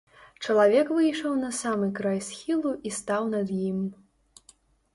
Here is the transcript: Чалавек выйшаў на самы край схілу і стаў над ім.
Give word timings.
Чалавек 0.45 0.87
выйшаў 0.99 1.35
на 1.43 1.51
самы 1.59 1.91
край 2.01 2.19
схілу 2.29 2.71
і 2.89 2.97
стаў 2.99 3.31
над 3.37 3.47
ім. 3.69 3.79